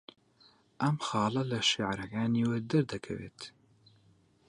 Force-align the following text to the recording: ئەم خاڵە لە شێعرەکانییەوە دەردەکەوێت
ئەم 0.81 0.95
خاڵە 1.07 1.43
لە 1.51 1.59
شێعرەکانییەوە 1.69 2.57
دەردەکەوێت 2.69 3.39